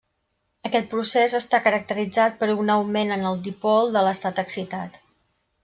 [0.69, 4.99] Aquest procés està caracteritzat per un augment en el dipol de l'estat excitat.